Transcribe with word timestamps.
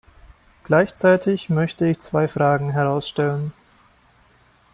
Gleichzeitig 0.63 1.49
möchte 1.49 1.85
ich 1.85 1.99
zwei 1.99 2.27
Fragen 2.27 2.71
herausstellen. 2.71 3.53